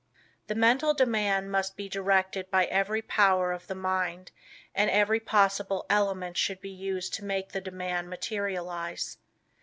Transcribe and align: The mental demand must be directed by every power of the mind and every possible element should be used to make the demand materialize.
The 0.47 0.55
mental 0.55 0.95
demand 0.95 1.51
must 1.51 1.77
be 1.77 1.87
directed 1.87 2.49
by 2.49 2.65
every 2.65 3.03
power 3.03 3.51
of 3.51 3.67
the 3.67 3.75
mind 3.75 4.31
and 4.73 4.89
every 4.89 5.19
possible 5.19 5.85
element 5.91 6.37
should 6.37 6.59
be 6.59 6.71
used 6.71 7.13
to 7.13 7.23
make 7.23 7.51
the 7.51 7.61
demand 7.61 8.09
materialize. 8.09 9.19